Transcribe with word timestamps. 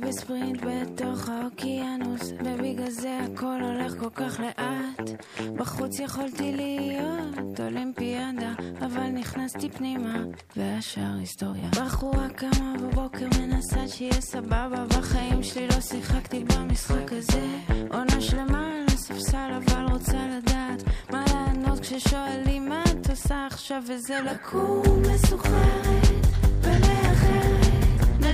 בספרינט 0.00 0.60
בתוך 0.62 1.28
האוקיינוס, 1.28 2.32
ובגלל 2.44 2.90
זה 2.90 3.18
הכל 3.18 3.60
הולך 3.62 3.94
כל 3.98 4.10
כך 4.14 4.40
לאט. 4.40 5.10
בחוץ 5.56 5.98
יכולתי 5.98 6.52
להיות 6.52 7.60
אולימפיאדה, 7.60 8.52
אבל 8.80 9.08
נכנסתי 9.08 9.70
פנימה, 9.70 10.22
והשאר 10.56 11.16
היסטוריה. 11.18 11.68
בחורה 11.70 12.28
קמה 12.28 12.74
בבוקר 12.82 13.26
מנסה 13.40 13.88
שיהיה 13.88 14.20
סבבה, 14.20 14.84
בחיים 14.88 15.42
שלי 15.42 15.68
לא 15.68 15.80
שיחקתי 15.80 16.44
במשחק 16.44 17.12
הזה. 17.12 17.46
עונה 17.90 18.20
שלמה 18.20 18.66
על 18.66 18.84
הספסל, 18.94 19.50
אבל 19.56 19.86
רוצה 19.92 20.18
לדעת 20.36 20.82
מה 21.10 21.24
לענות 21.34 21.80
כששואלים 21.80 22.68
מה 22.68 22.82
את 22.82 23.10
עושה 23.10 23.46
עכשיו, 23.46 23.82
וזה 23.88 24.20
לקום 24.20 24.82
ומאחרת. 24.86 26.29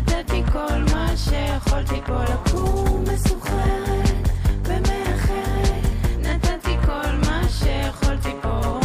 נתתי 0.06 0.42
כל 0.52 0.78
מה 0.92 1.16
שיכולתי 1.16 2.00
פה 2.06 2.24
לקום 2.24 3.04
מסוחררת 3.12 4.28
ומאחרת. 4.64 5.84
נתתי 6.18 6.76
כל 6.86 7.12
מה 7.26 7.42
שיכולתי 7.48 8.30
פה. 8.42 8.80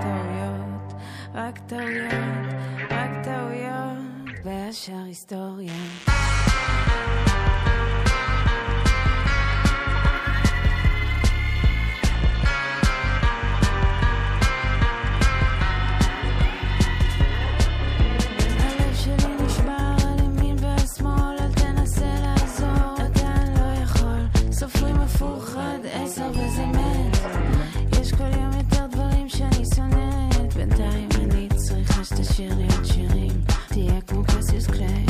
טעויות, 0.00 0.92
רק 1.34 1.58
טעויות, 1.66 2.54
רק 2.90 3.10
טעויות, 3.24 4.44
והשאר 4.44 5.04
היסטוריה. 5.06 6.05
צריכה 32.06 32.24
שתשאיר 32.24 32.54
לי 32.54 32.62
עוד 32.62 32.84
שירים. 32.84 33.40
תהיה 33.68 34.00
כמו 34.00 34.24
קסיוס 34.24 34.66
קליי, 34.66 35.06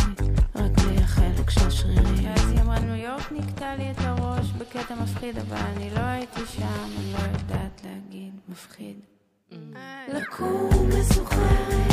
רק 0.55 0.71
בלי 0.71 1.03
החלק 1.03 1.51
של 1.51 1.67
השרירים. 1.67 2.25
ואז 2.25 2.51
היא 2.51 2.61
אמרה 2.61 2.79
ניו 2.79 2.95
יורק 2.95 3.33
נקטע 3.33 3.77
לי 3.77 3.91
את 3.91 3.97
הראש 3.99 4.47
בקטע 4.59 4.95
מפחיד, 4.95 5.39
אבל 5.39 5.57
אני 5.57 5.91
לא 5.91 6.01
הייתי 6.01 6.41
שם, 6.47 6.89
אני 6.99 7.13
לא 7.13 7.19
יודעת 7.19 7.83
להגיד 7.85 8.33
מפחיד. 8.49 8.97
לקום 10.09 10.89
מסוחררת 10.89 11.86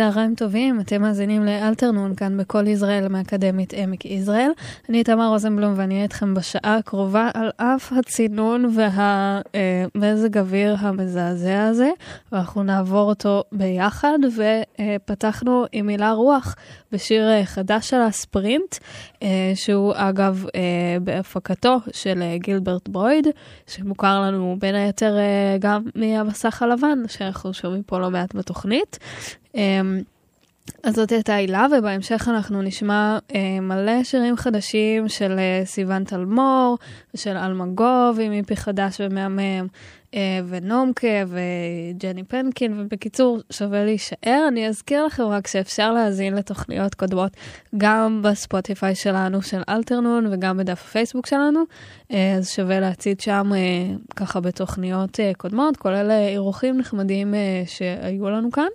צהריים 0.00 0.34
טובים, 0.34 0.80
אתם 0.80 1.02
מאזינים 1.02 1.44
לאלתרנון 1.44 2.14
כאן 2.14 2.36
בכל 2.36 2.66
ישראל 2.66 3.08
מאקדמית 3.08 3.72
עמק 3.74 4.04
יזרעאל. 4.04 4.50
אני 4.88 5.04
תמר 5.04 5.28
רוזנבלום 5.28 5.74
ואני 5.76 5.94
אהיה 5.94 6.04
איתכם 6.04 6.34
בשעה 6.34 6.76
הקרובה 6.76 7.30
על 7.34 7.50
אף 7.56 7.92
הצינון 7.92 8.70
והמזג 8.74 10.38
אוויר 10.38 10.76
המזעזע 10.78 11.64
הזה, 11.64 11.90
ואנחנו 12.32 12.62
נעבור 12.62 13.08
אותו 13.08 13.44
ביחד, 13.52 14.18
ופתחנו 14.36 15.64
עם 15.72 15.86
מילה 15.86 16.12
רוח 16.12 16.54
בשיר 16.92 17.28
אה, 17.28 17.44
חדש 17.44 17.90
של 17.90 18.00
הספרינט, 18.00 18.76
אה, 19.22 19.52
שהוא 19.54 19.92
אגב 19.96 20.44
אה, 20.54 20.60
בהפקתו 21.00 21.76
של 21.92 22.22
אה, 22.22 22.36
גילברט 22.38 22.88
ברויד, 22.88 23.26
שמוכר 23.66 24.20
לנו 24.20 24.56
בין 24.58 24.74
היתר 24.74 25.18
אה, 25.18 25.56
גם 25.58 25.82
מהמסך 25.94 26.62
הלבן, 26.62 26.98
שאנחנו 27.08 27.54
שומעים 27.54 27.82
פה 27.82 27.98
לא 27.98 28.10
מעט 28.10 28.34
בתוכנית. 28.34 28.98
אמ, 29.54 30.00
אז 30.82 30.94
זאת 30.94 31.12
הייתה 31.12 31.34
הילה, 31.34 31.66
ובהמשך 31.78 32.28
אנחנו 32.28 32.62
נשמע 32.62 33.18
אה, 33.34 33.60
מלא 33.60 34.04
שירים 34.04 34.36
חדשים 34.36 35.08
של 35.08 35.38
אה, 35.38 35.62
סיון 35.64 36.04
טלמור, 36.04 36.78
ושל 37.14 37.36
אלמגוב 37.36 38.18
עם 38.20 38.32
איפי 38.32 38.56
חדש 38.56 39.00
ומהמם, 39.00 39.66
אה, 40.14 40.40
ונומקה 40.48 41.06
וג'ני 41.26 42.24
פנקין, 42.24 42.80
ובקיצור, 42.80 43.38
שווה 43.50 43.84
להישאר. 43.84 44.44
אני 44.48 44.68
אזכיר 44.68 45.06
לכם 45.06 45.22
רק 45.22 45.46
שאפשר 45.46 45.92
להאזין 45.92 46.34
לתוכניות 46.34 46.94
קודמות 46.94 47.32
גם 47.76 48.20
בספוטיפיי 48.22 48.94
שלנו 48.94 49.42
של 49.42 49.62
אלתרנון 49.68 50.26
וגם 50.32 50.56
בדף 50.56 50.82
הפייסבוק 50.82 51.26
שלנו, 51.26 51.60
אה, 52.12 52.34
אז 52.34 52.50
שווה 52.50 52.80
להציץ 52.80 53.24
שם 53.24 53.50
ככה 54.16 54.40
בתוכניות 54.40 55.20
קודמות, 55.36 55.76
כולל 55.76 56.10
אירוחים 56.10 56.78
נחמדים 56.78 57.34
שהיו 57.66 58.30
לנו 58.30 58.50
כאן. 58.50 58.68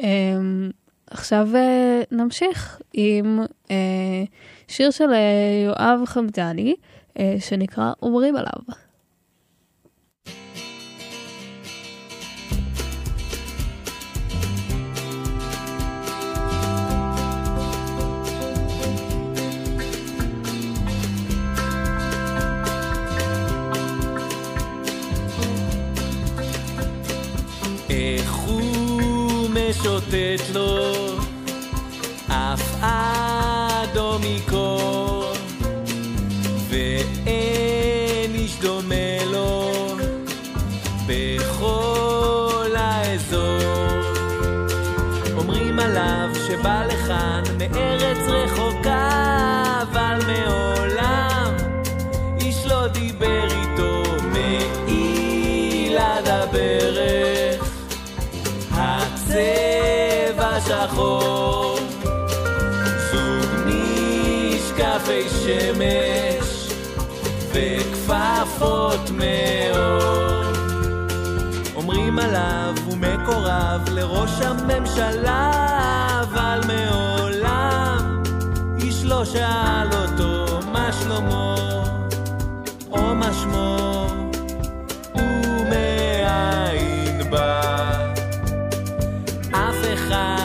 אמ, 0.00 0.70
עכשיו 1.10 1.48
אה, 1.54 2.02
נמשיך 2.10 2.80
עם 2.92 3.40
אה, 3.70 4.24
שיר 4.68 4.90
של 4.90 5.10
אה, 5.12 5.64
יואב 5.66 6.00
חמדני, 6.04 6.74
שנקרא 7.38 7.92
אומרים 8.02 8.36
עליו. 8.36 8.87
משוטט 30.08 30.54
לו. 30.54 30.94
אף 32.28 32.74
אדום 32.80 34.22
מקור 34.22 34.57
שחור 60.98 61.78
זוג 63.10 63.50
משקפי 63.66 65.28
שמש 65.28 66.72
וכפפות 67.52 69.10
מאור. 69.10 70.42
אומרים 71.74 72.18
עליו 72.18 72.74
הוא 72.86 72.96
מקורב 72.96 73.88
לראש 73.90 74.40
הממשלה, 74.40 75.50
אבל 76.20 76.60
מעולם 76.66 78.22
איש 78.82 79.04
לא 79.04 79.24
שאל 79.24 79.88
אותו 79.92 80.60
מה 80.72 80.92
שלמה 80.92 81.54
או 82.90 83.14
מה 83.14 83.32
שמו 83.32 84.06
ומאין 85.14 87.30
בא. 87.30 87.62
אף 89.52 89.76
אחד 89.94 90.37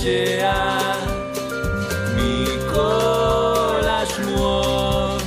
משתעשע 0.00 0.52
מכל 2.16 3.80
השמועות. 3.84 5.22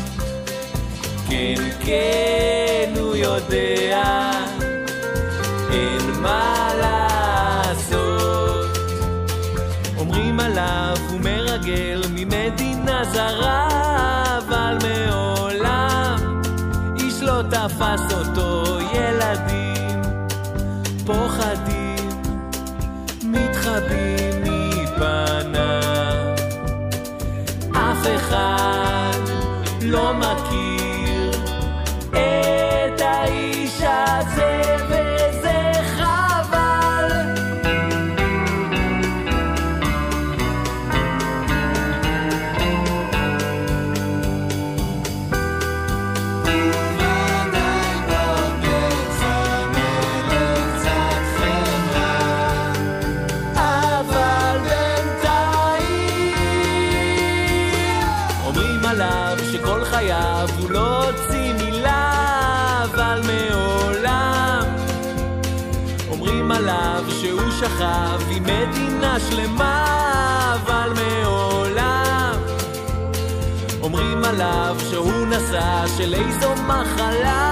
כן, 1.29 1.55
כן, 1.85 2.93
הוא 2.99 3.15
יודע, 3.15 4.31
אין 5.71 6.11
מה 6.21 6.69
לעשות. 6.81 7.97
אומרים 9.97 10.39
עליו 10.39 10.97
הוא 11.09 11.19
מרגל 11.19 12.01
ממדינה 12.09 13.03
זרה, 13.03 13.67
אבל 14.37 14.77
מעולם 14.83 16.41
איש 16.99 17.21
לא 17.21 17.41
תפס 17.49 18.13
אותו, 18.17 18.79
ילדים 18.93 20.01
פוחדים, 21.05 22.09
מתחבאים 23.23 24.02
של 75.97 76.13
איזו 76.13 76.53
מחלה, 76.67 77.51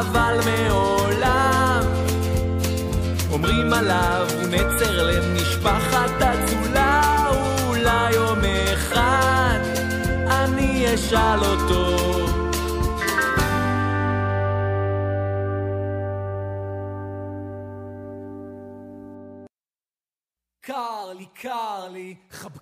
אבל 0.00 0.40
מעולם 0.44 1.80
אומרים 3.32 3.72
עליו 3.72 4.26
הוא 4.34 4.48
נצר 4.48 5.02
למשפחת 5.02 6.22
אצולה, 6.22 7.02
אולי 7.68 8.12
יום 8.14 8.38
אחד 8.74 9.58
אני 10.30 10.94
אשאל 10.94 11.40
אותו. 11.44 12.19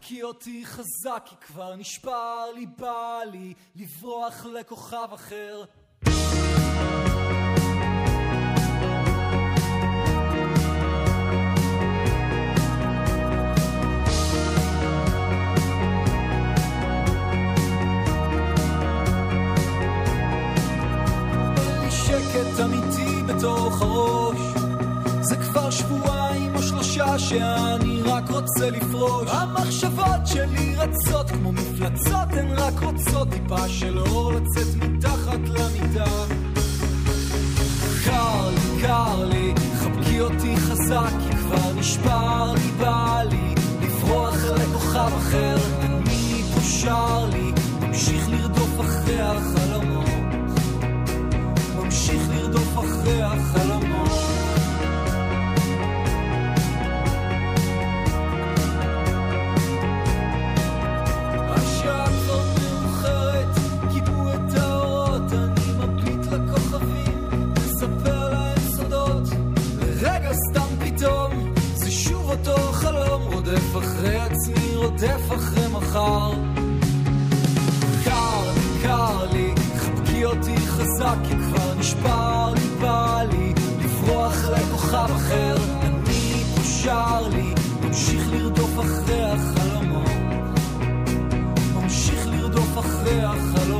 חבקי 0.08 0.22
אותי 0.22 0.62
חזק, 0.66 1.22
כי 1.24 1.36
כבר 1.46 1.76
נשבר 1.76 2.44
לי, 2.54 2.66
בא 2.78 3.20
לי, 3.32 3.54
לברוח 3.76 4.46
לכוכב 4.46 5.08
אחר. 5.14 5.64
שקט 21.90 22.60
אמיתי 22.64 23.22
בתוך 23.22 23.82
הראש 23.82 24.40
זה 25.20 25.36
כבר 25.36 25.70
שבועיים 25.70 26.56
או 26.56 26.62
שלושה 26.62 27.18
שאני 27.18 27.77
רק 28.18 28.30
רוצה 28.30 28.70
לפרוש. 28.70 29.28
המחשבות 29.30 30.26
שלי 30.26 30.74
רצות 30.76 31.30
כמו 31.30 31.52
מפלצות 31.52 32.28
הן 32.32 32.52
רק 32.56 32.82
רוצות 32.82 33.28
טיפה 33.28 33.68
של 33.68 33.98
אור 33.98 34.32
לצאת 34.32 34.66
מתחת 34.76 35.40
למיטה. 35.48 36.10
קר 38.04 38.50
לי, 38.50 38.82
קר 38.82 39.24
לי, 39.24 39.54
חבקי 39.78 40.20
אותי 40.20 40.56
חזק 40.56 41.10
כי 41.24 41.36
כבר 41.36 41.72
נשבר 41.76 42.52
לי, 42.54 42.70
בא 42.78 43.22
לי 43.30 43.54
לברוח 43.82 44.44
לכוכב 44.44 45.10
אחר. 45.18 45.56
אני 45.80 46.42
פה 46.54 46.60
שר 46.60 47.26
לי, 47.32 47.52
ממשיך 47.80 48.28
לרדוף 48.28 48.80
אחרי 48.80 49.20
החלומות. 49.20 50.08
ממשיך 51.76 52.22
לרדוף 52.30 52.78
אחרי 52.78 53.22
החלומות 53.22 53.97
מחר. 75.98 76.30
קר 78.04 78.52
לי, 78.54 78.82
קר 78.82 79.24
לי, 79.32 79.54
חבקי 79.76 80.24
אותי 80.24 80.56
חזק, 80.56 81.16
כי 81.28 81.34
כבר 81.34 81.74
נשבר 81.78 82.52
לי, 82.54 82.80
בא 82.80 83.22
לי, 83.32 83.54
לברוח 83.84 84.44
לכוכב 84.44 85.08
אחר. 85.16 85.56
אני 85.82 86.44
פה 86.54 86.62
שר 86.62 87.28
לי, 87.28 87.54
ממשיך 87.82 88.32
לרדוף 88.32 88.78
אחרי 88.80 89.22
החלומות. 89.24 90.08
ממשיך 91.74 92.26
לרדוף 92.26 92.78
אחרי 92.78 93.22
החלומות. 93.22 93.77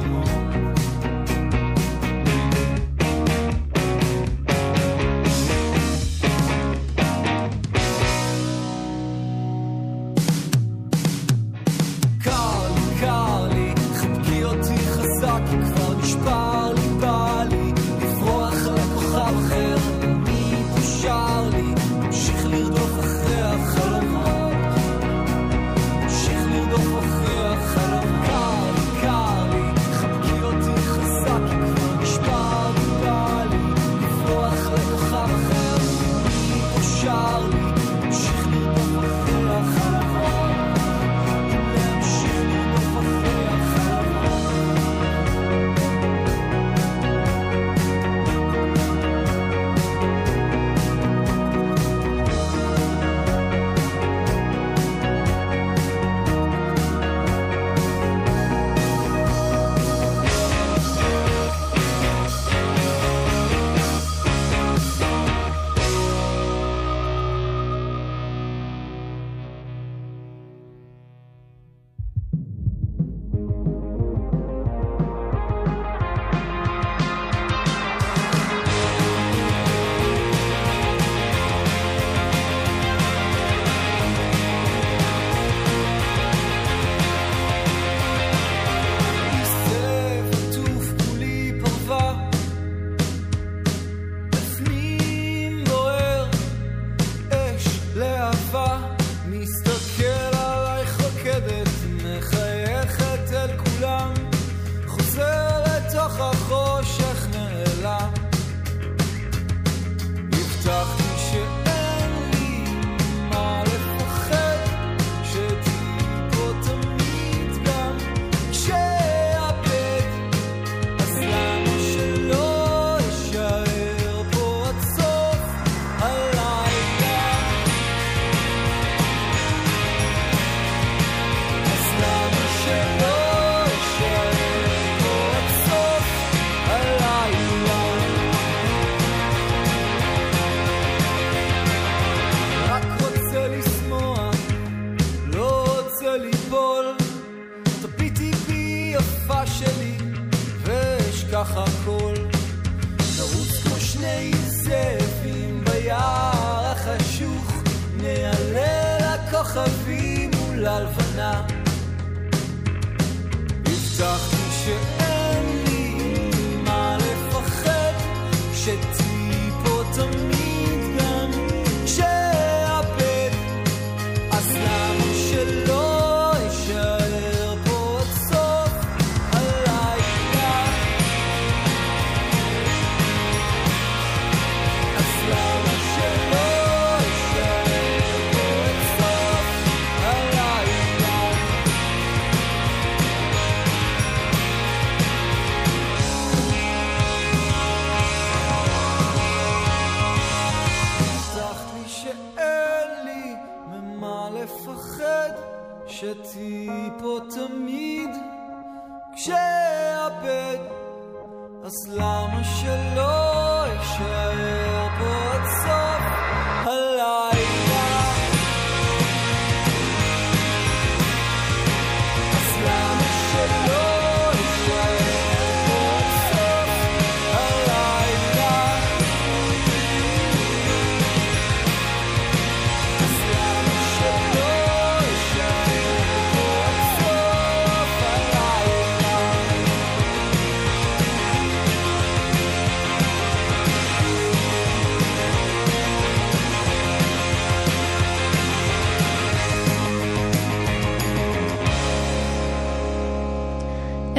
הלבנה. 160.67 161.58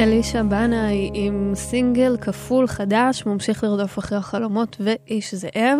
אלישע 0.00 0.42
בנאי 0.42 1.10
עם 1.14 1.52
סינגל 1.54 2.16
כפול 2.20 2.66
חדש, 2.66 3.26
ממשיך 3.26 3.64
לרדוף 3.64 3.98
אחרי 3.98 4.18
החלומות 4.18 4.76
ואיש 4.80 5.34
זאב, 5.34 5.78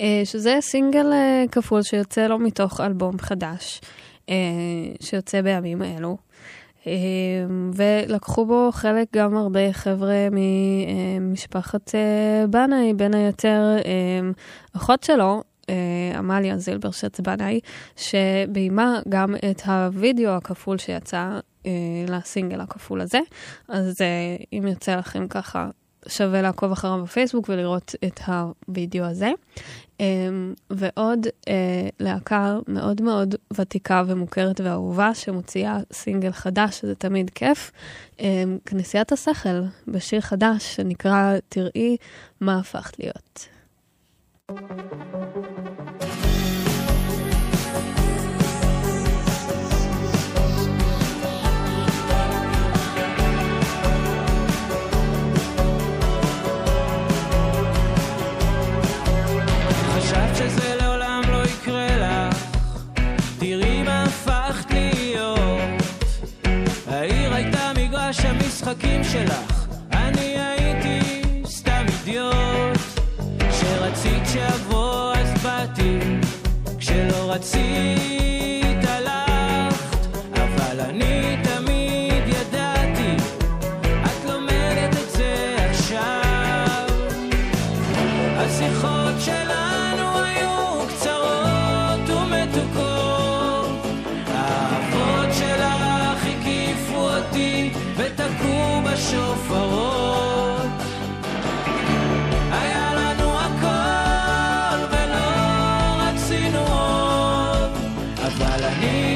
אה, 0.00 0.20
שזה 0.24 0.58
סינגל 0.60 1.12
אה, 1.12 1.44
כפול 1.52 1.82
שיוצא 1.82 2.26
לו 2.26 2.38
מתוך 2.38 2.80
אלבום 2.80 3.18
חדש, 3.18 3.80
אה, 4.28 4.34
שיוצא 5.00 5.42
בימים 5.42 5.82
אלו. 5.82 6.16
ולקחו 7.74 8.46
בו 8.46 8.68
חלק 8.72 9.06
גם 9.16 9.36
הרבה 9.36 9.72
חבר'ה 9.72 10.28
ממשפחת 10.30 11.94
בנאי, 12.50 12.94
בין 12.94 13.14
היתר 13.14 13.76
אחות 14.76 15.02
שלו, 15.02 15.42
עמליה 16.18 16.58
זילברשץ 16.58 17.20
בנאי, 17.20 17.60
שביימה 17.96 19.00
גם 19.08 19.34
את 19.50 19.62
הווידאו 19.66 20.30
הכפול 20.30 20.78
שיצא 20.78 21.38
לסינגל 22.08 22.60
הכפול 22.60 23.00
הזה. 23.00 23.20
אז 23.68 24.00
אה, 24.00 24.36
אם 24.52 24.66
יוצא 24.66 24.96
לכם 24.96 25.28
ככה, 25.28 25.68
שווה 26.08 26.42
לעקוב 26.42 26.72
אחריו 26.72 27.02
בפייסבוק 27.02 27.48
ולראות 27.48 27.94
את 28.04 28.20
הווידאו 28.26 29.04
הזה. 29.04 29.30
אה, 30.00 30.06
ועוד 30.70 31.26
אה, 31.48 31.88
להקה 32.00 32.58
מאוד 32.68 33.02
מאוד 33.02 33.34
ותיקה 33.52 34.02
ומוכרת 34.06 34.60
ואהובה 34.60 35.14
שמוציאה 35.14 35.78
סינגל 35.92 36.32
חדש, 36.32 36.78
שזה 36.80 36.94
תמיד 36.94 37.30
כיף. 37.30 37.70
אה, 38.20 38.44
כנסיית 38.66 39.12
השכל, 39.12 39.60
בשיר 39.88 40.20
חדש 40.20 40.76
שנקרא 40.76 41.34
"תראי 41.48 41.96
מה 42.40 42.58
הפכת 42.58 42.98
להיות". 42.98 43.48
חשבת 44.50 45.57
המשחקים 68.68 69.04
שלך, 69.04 69.66
אני 69.92 70.36
הייתי 70.38 71.22
סתם 71.46 71.86
אידיוט. 71.88 72.78
כשרצית 73.50 74.22
שאבוא 74.32 75.12
אז 75.14 75.42
באתי, 75.42 75.98
כשלא 76.78 77.32
רצית 77.32 78.17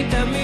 Quítame 0.02 0.41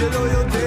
שלא 0.00 0.18
יודע 0.18 0.59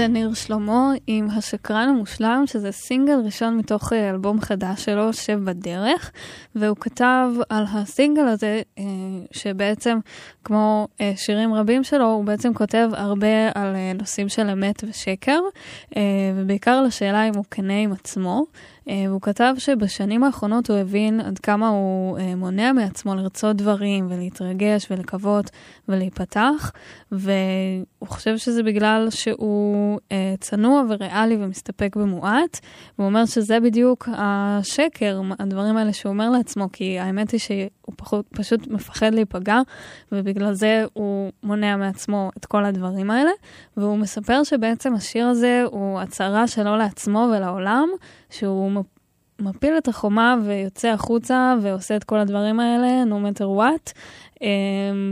זה 0.00 0.08
ניר 0.08 0.34
שלמה 0.34 0.92
עם 1.06 1.28
השקרן 1.30 1.88
המושלם, 1.88 2.44
שזה 2.46 2.72
סינגל 2.72 3.20
ראשון 3.24 3.56
מתוך 3.56 3.92
אה, 3.92 4.10
אלבום 4.10 4.40
חדש 4.40 4.84
שלו, 4.84 5.12
שבדרך, 5.12 6.10
והוא 6.54 6.76
כתב 6.80 7.28
על 7.48 7.64
הסינגל 7.72 8.26
הזה, 8.26 8.62
אה, 8.78 8.84
שבעצם, 9.32 9.98
כמו 10.44 10.88
אה, 11.00 11.12
שירים 11.16 11.54
רבים 11.54 11.84
שלו, 11.84 12.06
הוא 12.06 12.24
בעצם 12.24 12.54
כותב 12.54 12.88
הרבה 12.92 13.48
על 13.54 13.76
נושאים 13.98 14.28
של 14.28 14.50
אמת 14.50 14.84
ושקר, 14.88 15.40
ובעיקר 16.36 16.70
על 16.70 16.86
השאלה 16.86 17.28
אם 17.28 17.34
הוא 17.34 17.44
כנה 17.50 17.78
עם 17.78 17.92
עצמו. 17.92 18.44
והוא 18.86 19.20
כתב 19.20 19.54
שבשנים 19.58 20.24
האחרונות 20.24 20.70
הוא 20.70 20.78
הבין 20.78 21.20
עד 21.20 21.38
כמה 21.38 21.68
הוא 21.68 22.18
מונע 22.36 22.72
מעצמו 22.72 23.14
לרצות 23.14 23.56
דברים 23.56 24.06
ולהתרגש 24.10 24.86
ולקוות 24.90 25.50
ולהיפתח, 25.88 26.72
והוא 28.00 28.08
חושב 28.08 28.36
שזה 28.36 28.62
בגלל 28.62 29.06
שהוא 29.10 29.98
אה, 30.12 30.34
צנוע 30.40 30.82
וריאלי 30.88 31.36
ומסתפק 31.40 31.96
במועט, 31.96 32.60
והוא 32.98 33.08
אומר 33.08 33.26
שזה 33.26 33.60
בדיוק 33.60 34.08
השקר, 34.12 35.20
הדברים 35.38 35.76
האלה 35.76 35.92
שהוא 35.92 36.12
אומר 36.12 36.30
לעצמו, 36.30 36.68
כי 36.72 36.98
האמת 36.98 37.30
היא 37.30 37.40
שהוא 37.40 37.94
פחות, 37.96 38.26
פשוט 38.28 38.66
מפחד 38.66 39.14
להיפגע, 39.14 39.60
ובגלל 40.12 40.52
זה 40.52 40.84
הוא 40.92 41.32
מונע 41.42 41.76
מעצמו 41.76 42.30
את 42.36 42.46
כל 42.46 42.64
הדברים 42.64 43.10
האלה, 43.10 43.30
והוא 43.76 43.98
מספר 43.98 44.44
שבעצם 44.44 44.94
השיר 44.94 45.26
הזה 45.26 45.64
הוא 45.70 46.00
הצהרה 46.00 46.46
שלו 46.46 46.76
לעצמו 46.76 47.28
ולעולם, 47.32 47.88
שהוא 48.30 48.70
מפיל 49.40 49.78
את 49.78 49.88
החומה 49.88 50.36
ויוצא 50.44 50.88
החוצה 50.88 51.54
ועושה 51.62 51.96
את 51.96 52.04
כל 52.04 52.18
הדברים 52.18 52.60
האלה, 52.60 53.02
no 53.06 53.14
matter 53.14 53.44
what. 53.44 53.92
Um, 54.40 54.44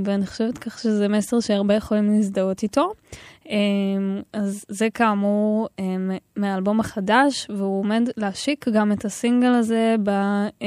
ואני 0.04 0.26
חושבת 0.26 0.58
כך 0.58 0.78
שזה 0.78 1.08
מסר 1.08 1.40
שהרבה 1.40 1.74
יכולים 1.74 2.16
להזדהות 2.16 2.62
איתו. 2.62 2.92
Um, 3.48 3.50
אז 4.32 4.64
זה 4.68 4.88
כאמור 4.94 5.68
um, 5.76 5.82
מהאלבום 6.36 6.80
החדש, 6.80 7.46
והוא 7.50 7.80
עומד 7.80 8.08
להשיק 8.16 8.68
גם 8.68 8.92
את 8.92 9.04
הסינגל 9.04 9.54
הזה, 9.54 9.94
ב, 10.02 10.10
um, 10.48 10.62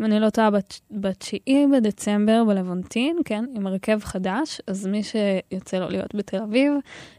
אם 0.00 0.04
אני 0.04 0.20
לא 0.20 0.30
טועה, 0.30 0.50
ב-9 0.90 1.50
בדצמבר 1.72 2.44
בלוונטין, 2.44 3.16
כן, 3.24 3.44
עם 3.54 3.66
הרכב 3.66 3.98
חדש, 4.02 4.60
אז 4.66 4.86
מי 4.86 5.02
שיוצא 5.02 5.78
לו 5.78 5.88
להיות 5.88 6.14
בתל 6.14 6.36
אביב, 6.36 6.72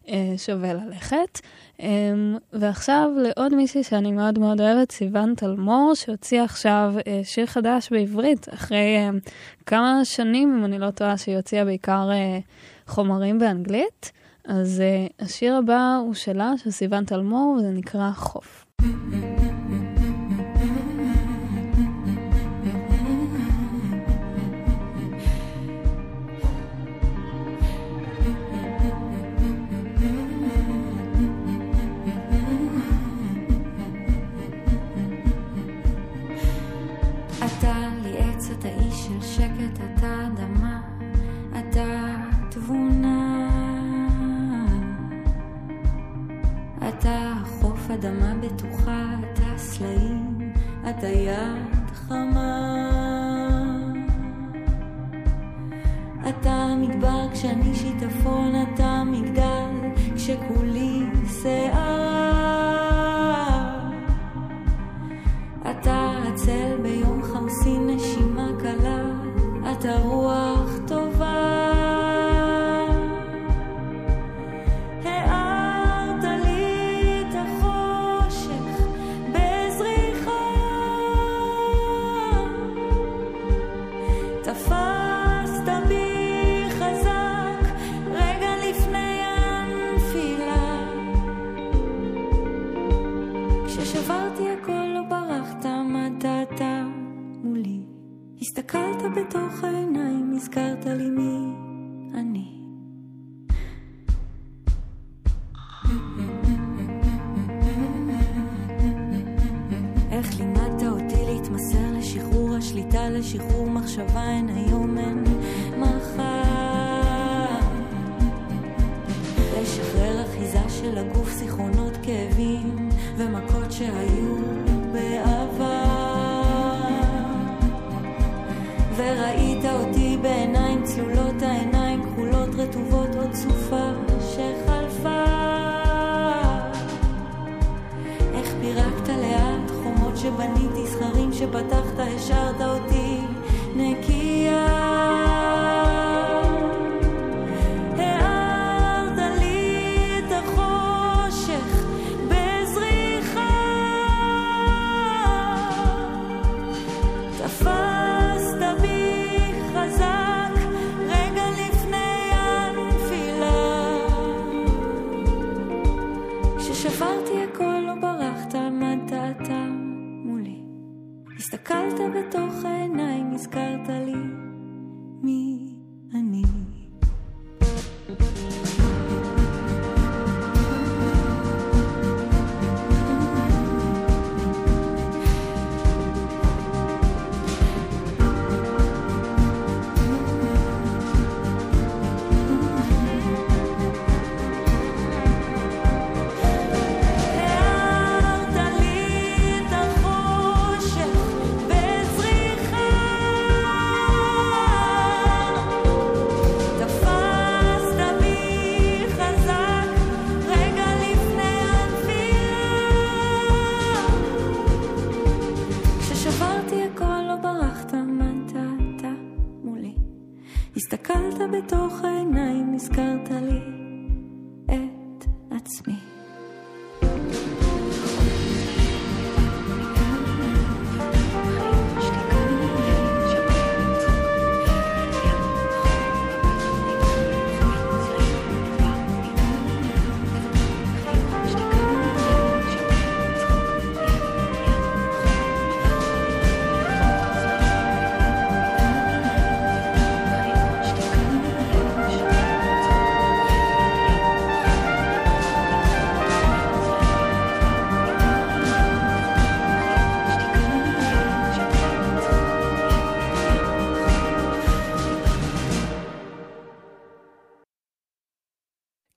uh, 0.05 0.09
שווה 0.37 0.73
ללכת. 0.73 1.39
ועכשיו 2.53 3.09
לעוד 3.17 3.55
מישהי 3.55 3.83
שאני 3.83 4.11
מאוד 4.11 4.39
מאוד 4.39 4.61
אוהבת, 4.61 4.91
סיוון 4.91 5.33
תלמור, 5.35 5.93
שהוציאה 5.95 6.43
עכשיו 6.43 6.93
uh, 6.97 7.03
שיר 7.23 7.45
חדש 7.45 7.89
בעברית, 7.91 8.47
אחרי 8.53 8.97
uh, 9.09 9.29
כמה 9.65 10.01
שנים, 10.03 10.57
אם 10.57 10.65
אני 10.65 10.79
לא 10.79 10.91
טועה, 10.91 11.17
שהיא 11.17 11.35
הוציאה 11.35 11.65
בעיקר 11.65 12.09
חומרים 12.87 13.39
באנגלית. 13.39 14.18
אז 14.49 14.81
uh, 14.81 15.23
השיר 15.25 15.55
הבא 15.55 15.99
הוא 16.01 16.13
שלה, 16.13 16.53
של 16.57 16.71
סיוון 16.71 17.05
תלמור, 17.05 17.57
וזה 17.59 17.71
נקרא 17.71 18.11
חוף. 18.11 18.65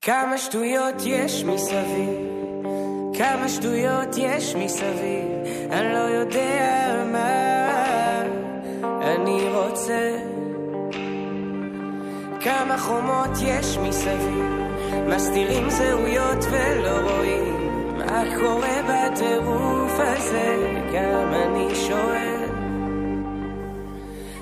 כמה 0.05 0.39
שטויות 0.39 0.95
יש 1.07 1.45
מסביב, 1.45 2.19
כמה 3.19 3.49
שטויות 3.49 4.09
יש 4.17 4.55
מסביב, 4.55 5.29
אני 5.71 5.93
לא 5.93 5.99
יודע 5.99 7.05
מה 7.13 8.23
אני 9.03 9.49
רוצה. 9.55 10.19
כמה 12.41 12.79
חומות 12.79 13.31
יש 13.43 13.79
מסביב, 13.79 14.53
מסתירים 15.07 15.71
זהויות 15.71 16.45
ולא 16.51 17.11
רואים, 17.11 17.79
מה 17.99 18.23
קורה 18.41 18.81
בטירוף 18.89 19.93
הזה, 19.99 20.57
גם 20.95 21.35
אני 21.35 21.75
שואל. 21.75 22.49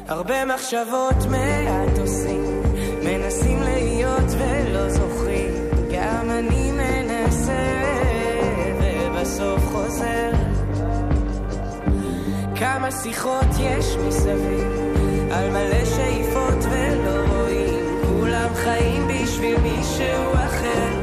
הרבה 0.09 0.45
מחשבות 0.45 1.27
מעט 1.31 1.99
עושים, 1.99 2.63
מנסים 3.05 3.63
להיות 3.63 4.31
ולא 4.39 4.89
זוכרים. 4.89 5.30
גם 6.11 6.31
אני 6.31 6.71
כמה 12.61 12.91
שיחות 12.91 13.47
יש 13.61 13.97
מסביב, 14.07 14.69
על 15.31 15.51
מלא 15.51 15.85
שאיפות 15.85 16.65
ולא 16.71 17.35
רואים, 17.35 17.85
כולם 18.09 18.55
חיים 18.55 19.09
בשביל 19.09 19.57
מישהו 19.61 20.35
אחר. 20.35 21.00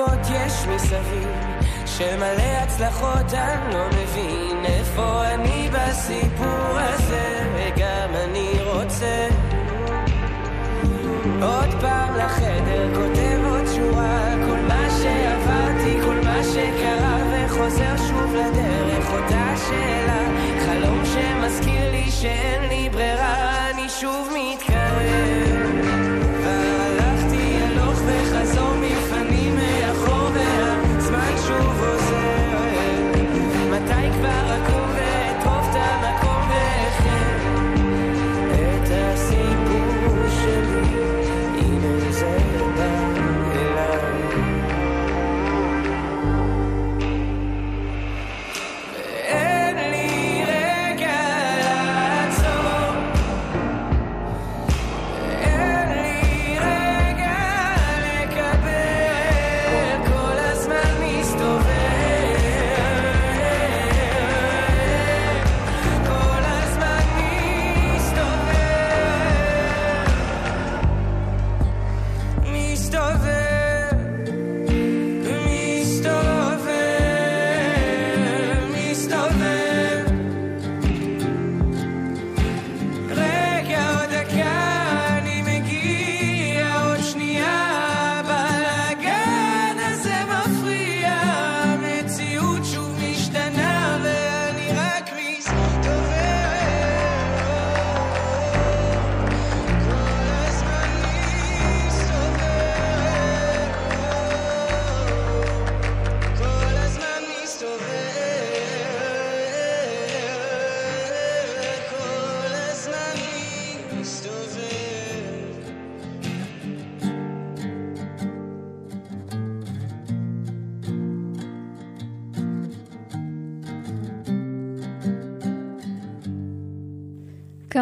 עקבות 0.00 0.26
יש 0.30 0.66
מסביב 0.66 1.28
של 1.86 2.16
מלא 2.16 2.56
הצלחות 2.62 3.34
אני 3.34 3.74
לא 3.74 3.86
מבין 3.86 4.64
איפה 4.64 5.22
אני 5.26 5.70
בסיפור 5.72 6.78
הזה 6.78 7.50
וגם 7.54 8.14
אני 8.14 8.52
רוצה. 8.62 9.28
עוד 11.42 11.70
פעם 11.80 12.16
לחדר 12.16 12.94
כותב 12.94 13.40
עוד 13.44 13.66
שורה 13.76 14.34
כל 14.46 14.60
מה 14.68 14.86
שעברתי 15.02 16.00
כל 16.04 16.20
מה 16.24 16.44
שקרה 16.44 17.18
וחוזר 17.32 17.96
שוב 17.96 18.34
לדרך 18.34 19.12
אותה 19.12 19.54
שאלה 19.68 20.22
חלום 20.66 21.02
שמזכיר 21.04 21.90
לי 21.90 22.10
שאין 22.10 22.59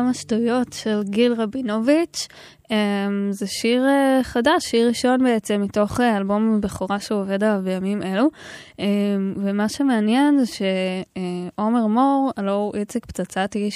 כמה 0.09 0.15
שטויות 0.15 0.73
של 0.73 1.03
גיל 1.05 1.33
רבינוביץ'. 1.33 2.29
Um, 2.65 2.71
זה 3.31 3.47
שיר 3.47 3.85
uh, 3.85 4.25
חדש, 4.25 4.65
שיר 4.65 4.89
ראשון 4.89 5.25
בעצם 5.25 5.63
מתוך 5.63 6.01
uh, 6.01 6.03
אלבום 6.03 6.55
הבכורה 6.57 7.01
שהוא 7.01 7.21
עובד 7.21 7.45
עליו 7.45 7.61
בימים 7.65 8.03
אלו. 8.03 8.29
Um, 8.73 8.81
ומה 9.37 9.69
שמעניין 9.69 10.39
זה 10.39 10.45
שעומר 10.47 11.87
מור, 11.87 12.31
הלו 12.37 12.53
הוא 12.53 12.75
איציק 12.75 13.07
פצצתי, 13.07 13.71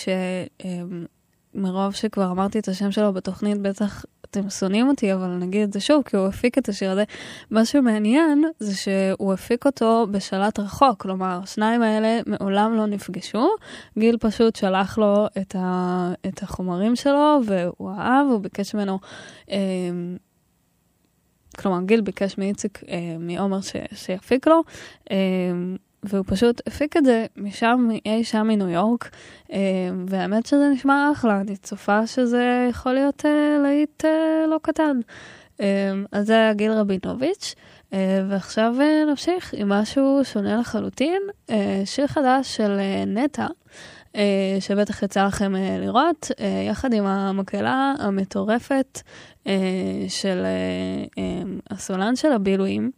שמרוב 1.55 1.95
שכבר 1.95 2.31
אמרתי 2.31 2.59
את 2.59 2.69
השם 2.69 2.91
שלו 2.91 3.13
בתוכנית, 3.13 3.59
בטח 3.59 4.05
אתם 4.33 4.51
שונאים 4.51 4.89
אותי, 4.89 5.13
אבל 5.13 5.29
נגיד 5.29 5.63
את 5.63 5.73
זה 5.73 5.81
שוב, 5.81 6.03
כי 6.03 6.17
הוא 6.17 6.27
הפיק 6.27 6.59
את 6.59 6.69
השיר 6.69 6.91
הזה. 6.91 7.05
מה 7.51 7.65
שמעניין 7.65 8.45
זה 8.59 8.77
שהוא 8.77 9.33
הפיק 9.33 9.67
אותו 9.67 10.07
בשלט 10.11 10.59
רחוק, 10.59 11.03
כלומר, 11.03 11.41
השניים 11.43 11.83
האלה 11.83 12.21
מעולם 12.27 12.75
לא 12.75 12.87
נפגשו. 12.87 13.49
גיל 13.99 14.17
פשוט 14.21 14.57
שלח 14.57 14.99
לו 14.99 15.27
את, 15.39 15.57
ה, 15.59 16.13
את 16.27 16.43
החומרים 16.43 16.97
שלו, 16.97 17.41
והוא 17.47 17.91
אהב, 17.91 18.27
הוא 18.27 18.41
ביקש 18.41 18.75
ממנו... 18.75 18.99
אה, 19.51 19.59
כלומר, 21.59 21.81
גיל 21.83 22.01
ביקש 22.01 22.39
מאיציק, 22.39 22.81
אה, 22.89 23.17
מעומר 23.19 23.61
ש, 23.61 23.77
שיפיק 23.95 24.47
לו, 24.47 24.63
אה, 25.11 25.17
והוא 26.03 26.25
פשוט 26.27 26.61
הפיק 26.67 26.97
את 26.97 27.05
זה 27.05 27.27
משם, 27.37 27.89
אי 28.07 28.25
שם 28.25 28.47
מניו 28.47 28.69
יורק, 28.69 29.11
אה, 29.53 29.59
והאמת 30.07 30.47
שזה 30.47 30.69
נשמע 30.75 31.11
אחלה, 31.13 31.41
אני 31.41 31.57
צופה 31.57 32.07
שזה 32.07 32.69
יכול 32.71 32.93
להיות 32.93 33.27
אה, 33.27 33.59
להיט 33.63 34.05
אה, 34.05 34.47
לא 34.49 34.59
קטן. 34.63 35.01
אז 36.13 36.27
זה 36.27 36.33
היה 36.33 36.53
גיל 36.53 36.73
רבינוביץ', 36.73 37.55
ועכשיו 38.29 38.75
נמשיך 39.09 39.55
עם 39.57 39.69
משהו 39.69 40.21
שונה 40.25 40.57
לחלוטין, 40.61 41.23
שיר 41.85 42.07
חדש 42.07 42.57
של 42.57 42.79
נטע. 43.07 43.47
שבטח 44.61 45.03
יצא 45.03 45.27
לכם 45.27 45.53
לראות, 45.81 46.31
יחד 46.69 46.93
עם 46.93 47.07
המקהלה 47.07 47.95
המטורפת 47.99 49.03
של 50.09 50.45
הסולן 51.71 52.17
של 52.17 52.33
הבילויים. 52.33 52.91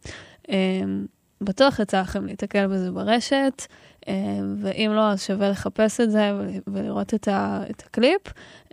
אה, 1.45 1.49
בטוח 1.49 1.79
יצא 1.79 2.01
לכם 2.01 2.25
להתקל 2.25 2.67
בזה 2.67 2.91
ברשת, 2.91 3.61
אה, 4.07 4.13
ואם 4.61 4.91
לא, 4.95 5.11
אז 5.11 5.23
שווה 5.23 5.49
לחפש 5.49 5.99
את 6.01 6.11
זה 6.11 6.31
ול- 6.39 6.73
ולראות 6.75 7.13
את, 7.13 7.27
ה, 7.27 7.63
את 7.69 7.83
הקליפ. 7.85 8.21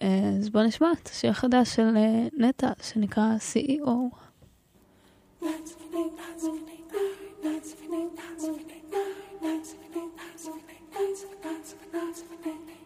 אה, 0.02 0.08
אז 0.38 0.50
בואו 0.50 0.64
נשמע 0.64 0.88
את 1.02 1.08
השיר 1.08 1.30
החדש 1.30 1.74
של 1.76 1.96
אה, 1.96 2.26
נטע, 2.38 2.70
שנקרא 2.82 3.24
E 3.36 3.40
CEO. 3.40 3.88
I'm 12.44 12.81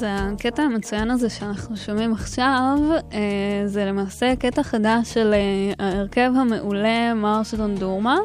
אז 0.00 0.06
הקטע 0.08 0.62
המצוין 0.62 1.10
הזה 1.10 1.30
שאנחנו 1.30 1.76
שומעים 1.76 2.12
עכשיו, 2.12 2.78
אה, 3.12 3.62
זה 3.66 3.84
למעשה 3.84 4.36
קטע 4.36 4.62
חדש 4.62 5.14
של 5.14 5.34
אה, 5.34 5.72
ההרכב 5.86 6.32
המעולה 6.36 7.14
מרשדון 7.14 7.74
דורמה, 7.74 8.18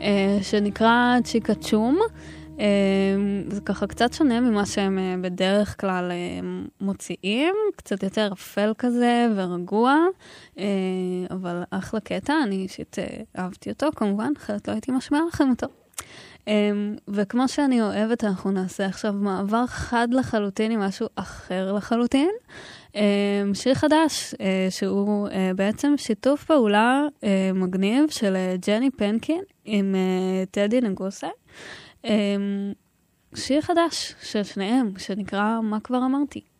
אה, 0.00 0.38
שנקרא 0.42 1.16
צ'יקה 1.24 1.54
צ'ום. 1.54 1.98
אה, 2.60 2.64
זה 3.48 3.60
ככה 3.60 3.86
קצת 3.86 4.12
שונה 4.12 4.40
ממה 4.40 4.66
שהם 4.66 4.98
אה, 4.98 5.14
בדרך 5.20 5.80
כלל 5.80 6.10
אה, 6.10 6.48
מוציאים, 6.80 7.54
קצת 7.76 8.02
יותר 8.02 8.30
אפל 8.32 8.72
כזה 8.78 9.26
ורגוע, 9.36 9.96
אה, 10.58 10.64
אבל 11.30 11.62
אחלה 11.70 12.00
קטע, 12.00 12.34
אני 12.42 12.56
אישית 12.56 12.98
אה, 12.98 13.04
אהבתי 13.38 13.70
אותו 13.70 13.88
כמובן, 13.96 14.32
אחרת 14.36 14.68
לא 14.68 14.72
הייתי 14.72 14.92
משמיעה 14.92 15.24
לכם 15.28 15.50
אותו. 15.50 15.83
Um, 16.44 16.48
וכמו 17.08 17.48
שאני 17.48 17.82
אוהבת, 17.82 18.24
אנחנו 18.24 18.50
נעשה 18.50 18.86
עכשיו 18.86 19.12
מעבר 19.12 19.66
חד 19.66 20.08
לחלוטין 20.10 20.72
עם 20.72 20.80
משהו 20.80 21.06
אחר 21.14 21.72
לחלוטין. 21.72 22.30
Um, 22.92 22.96
שיר 23.54 23.74
חדש, 23.74 24.34
uh, 24.34 24.36
שהוא 24.70 25.28
uh, 25.28 25.32
בעצם 25.56 25.94
שיתוף 25.96 26.44
פעולה 26.44 27.06
uh, 27.20 27.24
מגניב 27.54 28.10
של 28.10 28.36
ג'ני 28.66 28.90
פנקין 28.90 29.42
עם 29.64 29.94
טדי 30.50 30.80
נגוסה. 30.80 31.28
Um, 32.02 32.08
שיר 33.34 33.60
חדש 33.60 34.14
של 34.22 34.42
שניהם, 34.42 34.92
שנקרא 34.98 35.60
מה 35.62 35.80
כבר 35.80 35.98
אמרתי. 35.98 36.53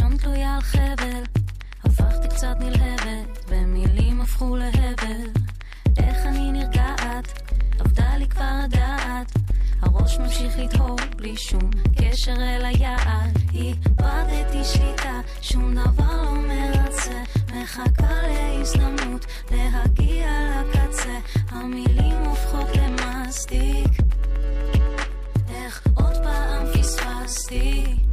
לשון 0.00 0.16
תלויה 0.16 0.54
על 0.54 0.60
חבל. 0.60 1.22
הפכתי 1.84 2.28
קצת 2.28 2.56
נלהבת, 2.60 3.44
ומילים 3.48 4.20
הפכו 4.20 4.56
להבל. 4.56 5.30
איך 5.98 6.26
אני 6.26 6.52
נרגעת, 6.52 7.50
עבדה 7.78 8.16
לי 8.16 8.28
כבר 8.28 8.60
הדעת. 8.64 9.32
הראש 9.82 10.18
ממשיך 10.18 10.58
לדהור 10.58 10.96
בלי 11.16 11.36
שום 11.36 11.70
קשר 11.96 12.34
אל 12.36 12.64
היעד. 12.64 13.38
איבדתי 13.54 14.64
שליטה, 14.64 15.20
שום 15.42 15.74
דבר 15.74 16.22
לא 16.24 16.34
מרצה. 16.34 17.22
מחכה 17.54 18.14
להזדמנות 18.22 19.26
להגיע 19.50 20.28
לקצה. 20.68 21.18
המילים 21.48 22.16
הופכות 22.24 22.68
למסטיק. 22.76 23.90
איך 25.50 25.86
עוד 25.94 26.14
פעם 26.22 26.66
פספסתי? 26.72 28.09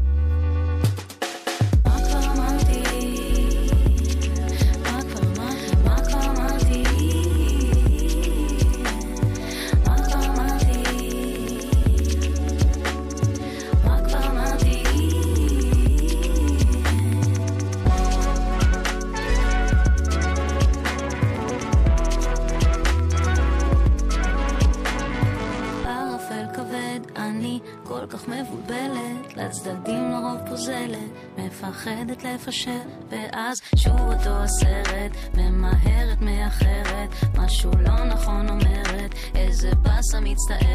לפשל, 32.48 32.80
ואז 33.10 33.62
שוב 33.76 34.00
אותו 34.00 34.44
הסרט, 34.44 35.12
ממהרת, 35.38 36.22
מאחרת, 36.22 37.10
משהו 37.38 37.72
לא 37.72 38.06
נכון 38.06 38.50
אומרת, 38.50 39.16
איזה 39.36 39.72
באסה 39.76 40.20
מצטערת, 40.22 40.67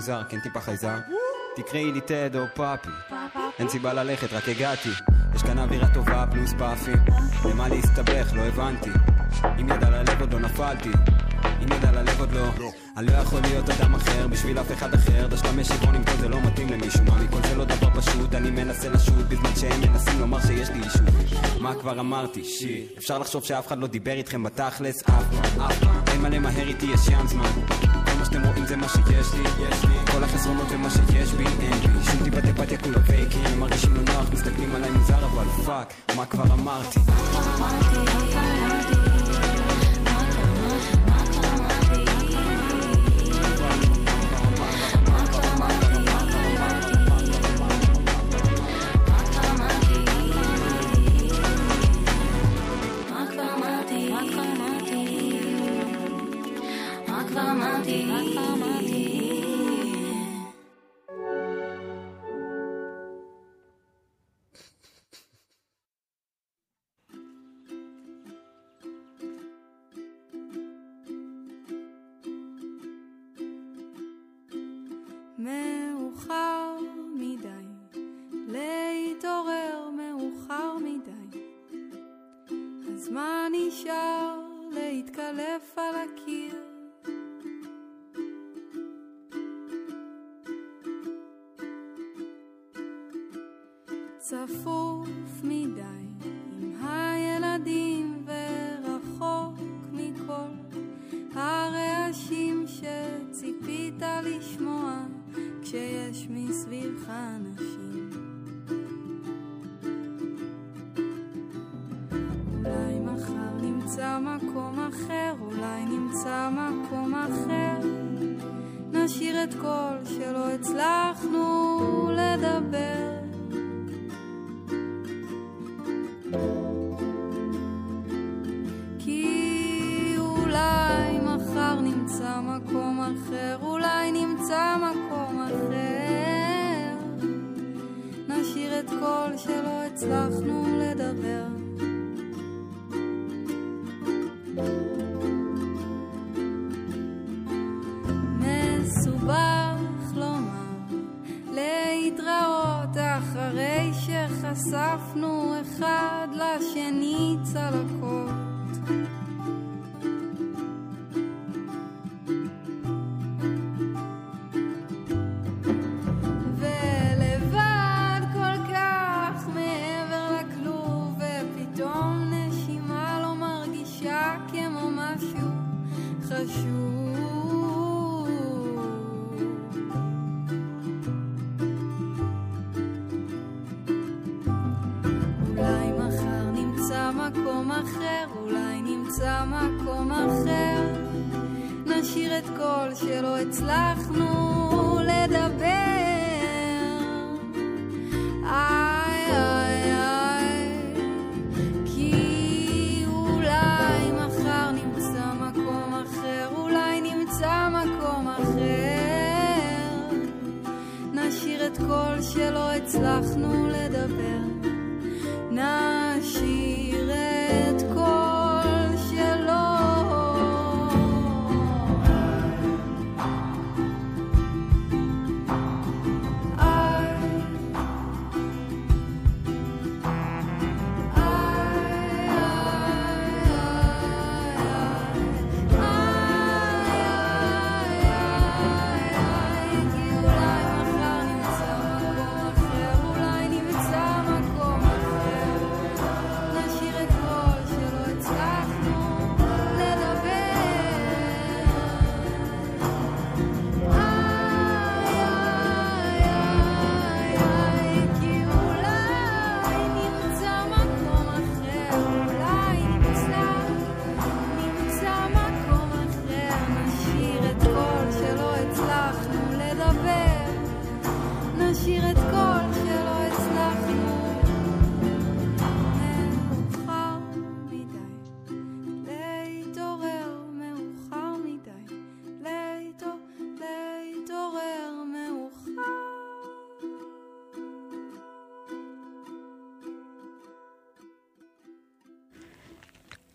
מוזר, 0.00 0.22
כן 0.28 0.40
טיפה 0.40 0.60
חייזר. 0.60 0.98
תקראי 1.56 1.92
לי 1.92 2.00
טד 2.00 2.36
או 2.36 2.44
פאפי. 2.54 2.88
אין 3.58 3.68
סיבה 3.68 3.92
ללכת, 3.92 4.32
רק 4.32 4.48
הגעתי. 4.48 4.88
יש 5.34 5.42
כאן 5.42 5.58
אווירה 5.58 5.88
טובה 5.94 6.24
פלוס 6.30 6.52
פאפי. 6.58 6.92
למה 7.44 7.68
להסתבך? 7.68 8.32
לא 8.32 8.42
הבנתי. 8.42 8.90
עם 9.58 9.68
יד 9.68 9.84
על 9.84 9.94
הלב 9.94 10.20
עוד 10.20 10.32
לא 10.32 10.40
נפלתי. 10.40 10.90
עם 11.60 11.72
יד 11.72 11.84
על 11.84 11.98
הלב 11.98 12.20
עוד 12.20 12.32
לא. 12.32 12.48
אני 12.96 13.06
לא 13.06 13.12
יכול 13.12 13.40
להיות 13.40 13.70
אדם 13.70 13.94
אחר 13.94 14.28
בשביל 14.28 14.60
אף 14.60 14.72
אחד 14.72 14.94
אחר. 14.94 15.28
משירון 15.56 15.94
עם 15.94 16.04
כל 16.04 16.16
זה 16.20 16.28
לא 16.28 16.40
מתאים 16.40 16.68
למישהו. 16.68 17.04
מה 17.04 17.22
מכל 17.22 17.48
זה 17.48 17.54
לא 17.54 17.64
דבר 17.64 17.90
פשוט? 18.00 18.34
אני 18.34 18.50
מנסה 18.50 18.88
לשוט 18.88 19.26
בזמן 19.28 19.54
שהם 19.56 19.80
מנסים 19.80 20.20
לומר 20.20 20.40
שיש 20.40 20.68
לי 20.68 20.82
אישו. 20.84 21.04
מה 21.60 21.74
כבר 21.74 22.00
אמרתי? 22.00 22.44
שיט. 22.44 22.98
אפשר 22.98 23.18
לחשוב 23.18 23.44
שאף 23.44 23.66
אחד 23.66 23.78
לא 23.78 23.86
דיבר 23.86 24.12
איתכם 24.12 24.42
בתכלס? 24.42 25.02
אף 25.02 25.06
פעם, 25.06 25.60
אף 25.60 25.78
פעם. 25.78 26.02
אין 26.12 26.20
מה 26.20 26.28
למהר 26.28 26.68
איתי, 26.68 26.86
יש 26.86 27.08
ים 27.08 27.26
זמן. 27.26 27.89
שיש 29.24 29.34
לי, 29.34 29.42
לי. 29.88 30.12
כל 30.12 30.24
החסרונות 30.24 30.68
זה 30.68 30.76
מה 30.76 30.90
שיש 30.90 31.32
בי, 31.32 31.44
אין 31.44 31.78
בי. 31.78 32.04
שום 32.10 32.24
טיפת 32.24 32.44
אמפתיה 32.44 32.78
כולה 32.78 33.00
פייקים. 33.02 33.60
מרגישים 33.60 33.94
לא 33.94 34.02
נוח, 34.02 34.30
מסתכלים 34.32 34.74
עליי 34.74 34.90
מוזר, 34.90 35.24
אבל 35.24 35.44
fuck, 35.66 35.92
מה 36.16 36.26
כבר 36.26 36.54
אמרתי? 36.54 37.00
מה 37.58 38.59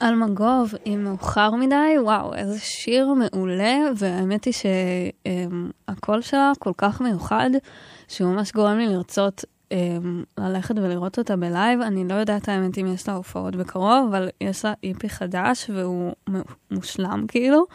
אלמגוב 0.06 0.74
עם 0.86 1.04
מאוחר 1.04 1.52
מדי, 1.52 2.00
וואו, 2.00 2.34
איזה 2.34 2.60
שיר 2.60 3.14
מעולה, 3.14 3.78
והאמת 3.98 4.46
היא 4.46 4.54
שהקול 4.54 6.22
שלה 6.22 6.52
כל 6.60 6.72
כך 6.78 7.02
מיוחד, 7.02 7.50
שהוא 8.08 8.34
ממש 8.34 8.52
גורם 8.52 8.78
לי 8.78 8.88
לרצות 8.88 9.46
ללכת 10.38 10.76
ולראות 10.78 11.20
אותה 11.20 11.36
בלייב. 11.36 11.82
אני 11.82 12.08
לא 12.08 12.14
יודעת 12.14 12.50
האמת 12.50 12.78
אם 12.78 12.88
יש 12.88 13.08
לה 13.08 13.14
הופעות 13.14 13.56
בקרוב, 13.56 14.08
אבל 14.10 14.30
יש 14.42 14.66
לה 14.66 14.74
EP 14.84 15.10
חדש 15.10 15.70
והוא 15.74 16.14
מושלם 16.72 17.26
כאילו. 17.28 17.66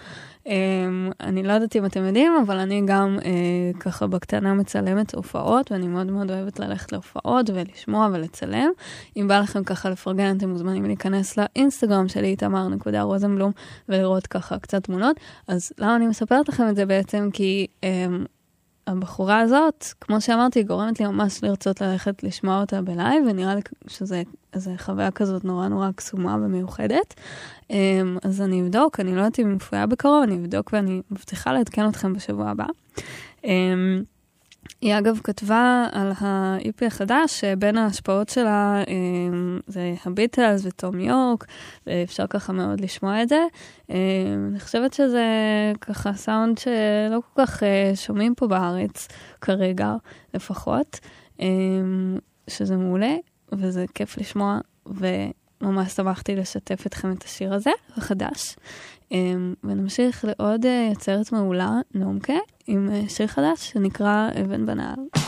אמ, 0.47 1.11
אני 1.20 1.43
לא 1.43 1.53
יודעת 1.53 1.76
אם 1.76 1.84
אתם 1.84 2.05
יודעים, 2.05 2.32
אבל 2.47 2.59
אני 2.59 2.82
גם 2.86 3.18
אה, 3.24 3.80
ככה 3.80 4.07
בקטנה 4.07 4.55
מצלמת 4.55 5.14
הופעות, 5.14 5.72
ואני 5.72 5.88
מאוד 5.88 6.07
מאוד 6.07 6.30
אוהבת 6.30 6.61
ללכת 6.61 6.93
להופעות 6.93 7.51
ולשמוע 7.51 8.09
ולצלם. 8.12 8.70
אם 9.16 9.28
בא 9.28 9.41
לכם 9.41 9.64
ככה 9.64 9.91
לפרגן, 9.91 10.36
אתם 10.36 10.49
מוזמנים 10.49 10.84
להיכנס 10.84 11.38
לאינסטגרם 11.38 12.09
שלי, 12.09 12.28
איתמר 12.28 12.68
נקודה 12.68 13.03
רוזנבלום, 13.03 13.53
ולראות 13.88 14.26
ככה 14.26 14.59
קצת 14.59 14.84
תמונות. 14.84 15.16
אז 15.49 15.72
למה 15.78 15.97
אני 15.97 16.07
מספרת 16.07 16.49
לכם 16.49 16.68
את 16.68 16.76
זה 16.76 16.86
בעצם? 16.86 17.28
כי 17.32 17.66
אמ, 17.82 18.24
הבחורה 18.87 19.41
הזאת, 19.41 19.85
כמו 20.01 20.20
שאמרתי, 20.20 20.62
גורמת 20.62 21.01
לי 21.01 21.07
ממש 21.07 21.45
לרצות 21.45 21.81
ללכת 21.81 22.22
לשמוע 22.22 22.61
אותה 22.61 22.83
בלייב, 22.83 23.24
ונראה 23.26 23.55
לי 23.55 23.61
שזה 23.89 24.72
חוויה 24.78 25.11
כזאת 25.11 25.45
נורא 25.45 25.68
נורא 25.68 25.91
קסומה 25.97 26.35
ומיוחדת. 26.35 27.14
אמ, 27.70 28.18
אז 28.22 28.41
אני 28.41 28.62
אבדוק, 28.62 29.01
אני 29.01 29.14
לא 29.14 29.20
יודעת 29.20 29.39
אם 29.39 29.47
היא 29.47 29.55
מופיעה 29.55 29.87
בקרוב, 29.87 30.22
אני 30.22 30.37
אבדוק 30.37 30.70
ואני 30.72 31.03
מבטיחה 31.11 31.53
לעדכן 31.53 31.89
אתכם 31.89 32.12
בשבוע 32.12 32.51
הבא. 32.51 32.66
היא 34.80 34.98
אגב 34.98 35.20
כתבה 35.24 35.86
על 35.92 36.12
ה-EP 36.20 36.86
החדש, 36.86 37.40
שבין 37.40 37.78
ההשפעות 37.78 38.28
שלה 38.28 38.82
אמ, 38.88 39.61
זה 39.66 39.94
הביטלס 40.04 40.62
וטום 40.64 41.00
יורק, 41.00 41.44
ואפשר 41.86 42.26
ככה 42.26 42.52
מאוד 42.52 42.80
לשמוע 42.80 43.22
את 43.22 43.28
זה. 43.28 43.44
אמ, 43.90 43.96
אני 44.50 44.61
חושבת 44.61 44.92
שזה 44.92 45.24
ככה 45.80 46.12
סאונד 46.12 46.58
שלא 46.58 47.20
כל 47.34 47.46
כך 47.46 47.62
אה, 47.62 47.92
שומעים 47.94 48.34
פה 48.34 48.46
בארץ 48.46 49.08
כרגע, 49.40 49.94
לפחות, 50.34 51.00
אמ, 51.40 52.18
שזה 52.48 52.76
מעולה, 52.76 53.16
וזה 53.52 53.84
כיף 53.94 54.18
לשמוע, 54.18 54.58
וממש 55.61 55.92
שמחתי 55.92 56.36
לשתף 56.36 56.86
אתכם 56.86 57.12
את 57.12 57.24
השיר 57.24 57.54
הזה, 57.54 57.70
החדש. 57.96 58.56
אמ, 59.12 59.54
ונמשיך 59.64 60.24
לעוד 60.24 60.66
אה, 60.66 60.88
יוצרת 60.90 61.32
מעולה, 61.32 61.78
נומקה, 61.94 62.34
עם 62.66 62.90
אה, 62.92 63.08
שיר 63.08 63.26
חדש 63.26 63.70
שנקרא 63.70 64.28
אבן 64.44 64.66
בנעל. 64.66 65.20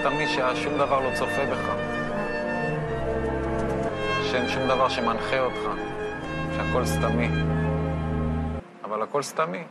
סתמי 0.00 0.26
ששום 0.26 0.78
דבר 0.78 1.00
לא 1.00 1.14
צופה 1.14 1.44
בך. 1.44 1.72
שאין 4.30 4.48
שום 4.48 4.68
דבר 4.68 4.88
שמנחה 4.88 5.40
אותך, 5.40 5.80
שהכל 6.56 6.84
סתמי. 6.84 7.28
אבל 8.84 9.02
הכל 9.02 9.22
סתמי. 9.22 9.64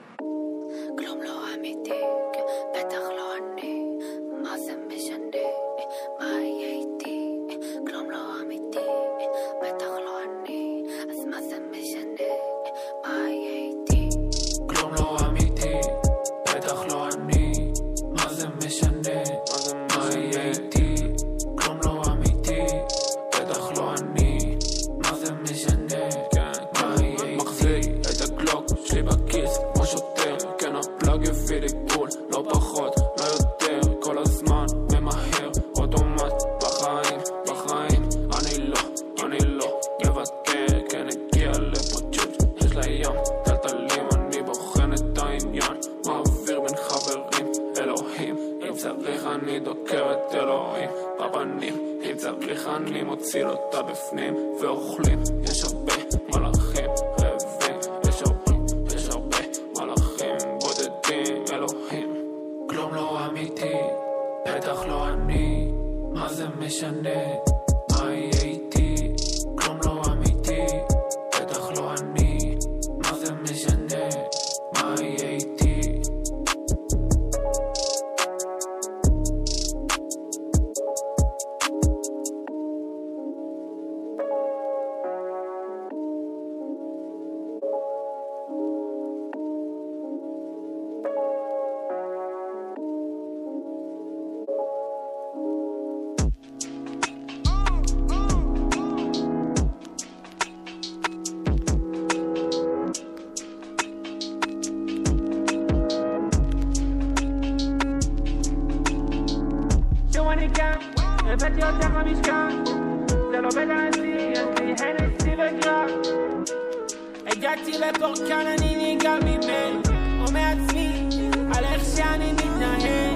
הגעתי 117.47 117.71
לפורקן, 117.71 118.45
אני 118.47 118.95
נגעל 118.95 119.19
ממנו 119.23 119.81
או 120.19 120.31
מעצמי, 120.31 121.09
על 121.55 121.63
איך 121.63 121.81
שאני 121.95 122.33
מתנהל. 122.33 123.13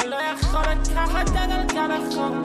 אני 0.00 0.10
לא 0.10 0.16
יכול 0.16 0.60
לקחת 0.60 1.28
את 1.28 1.36
הגלגל 1.36 1.90
אחורה 2.08 2.40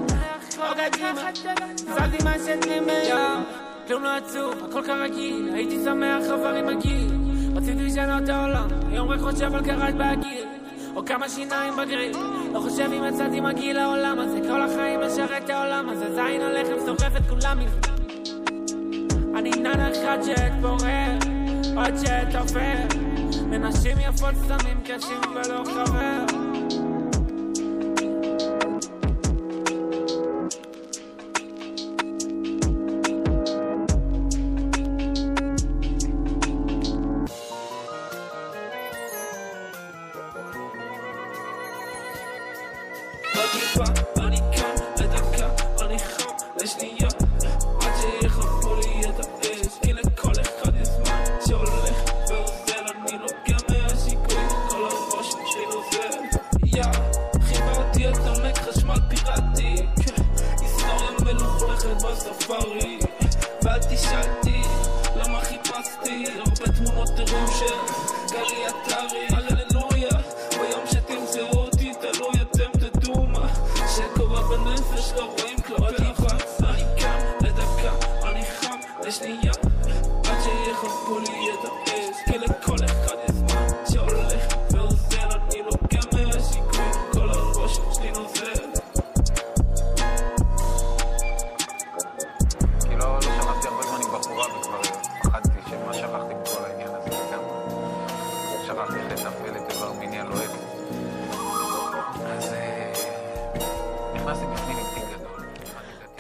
או 0.58 0.76
קדימה, 0.76 1.32
זזתי 1.76 2.24
מהשתנים 2.24 2.86
ביום 2.86 3.44
כלום 3.88 4.04
לא 4.04 4.10
עצוב, 4.10 4.54
הכל 4.70 4.84
כרגיל. 4.86 5.50
הייתי 5.54 5.84
שמח 5.84 6.24
עבר 6.32 6.56
עם 6.56 6.70
הגיל 6.70 7.12
רציתי 7.56 7.84
לשנות 7.84 8.24
את 8.24 8.30
העולם, 8.30 8.68
היום 8.92 9.10
רק 9.10 9.20
חושב 9.20 9.56
על 9.56 9.66
קרת 9.66 9.96
בהגיל. 9.96 10.46
או 10.96 11.06
כמה 11.06 11.30
שיניים 11.30 11.74
בגריל. 11.76 12.18
לא 12.54 12.60
חושב 12.60 12.90
אם 12.98 13.04
יצאתי 13.04 13.40
מגעיל 13.40 13.78
לעולם 13.78 14.20
הזה. 14.20 14.40
כל 14.50 14.62
החיים 14.62 15.00
משרת 15.00 15.44
את 15.44 15.50
העולם 15.50 15.90
הזה. 15.90 16.16
זין 16.16 16.42
הלחם 16.42 16.86
שורף 16.86 17.16
את 17.16 17.30
כולם 17.30 17.60
מזה 17.60 17.95
ג'ט 20.28 20.52
בורר 20.62 21.18
עוד 21.76 21.94
ג'ט 22.04 22.36
עובר. 22.36 22.98
מנשים 23.50 23.98
יפות 24.00 24.36
סמים 24.48 24.82
קשים 24.84 25.22
ולא 25.36 25.64
חבר 25.66 26.45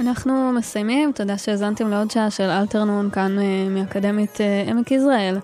אנחנו 0.08 0.52
מסיימים, 0.52 1.12
תודה 1.12 1.38
שהאזנתם 1.38 1.90
לעוד 1.90 2.12
שעה 2.12 2.32
של 2.32 2.44
אלתרנון 2.44 3.10
כאן 3.10 3.40
אה, 3.40 3.68
מאקדמית 3.70 4.42
אה, 4.42 4.64
עמק 4.68 4.92
יזרעאל. 4.92 5.38